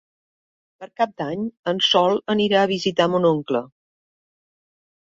Per 0.83 0.87
Cap 1.01 1.13
d'Any 1.21 1.43
en 1.73 1.83
Sol 1.89 2.19
anirà 2.37 2.65
a 2.65 2.73
visitar 2.75 3.09
mon 3.15 3.31
oncle. 3.35 3.67